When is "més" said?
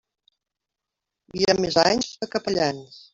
1.65-1.77